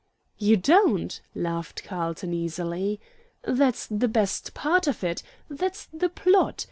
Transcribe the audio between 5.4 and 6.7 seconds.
that's the plot.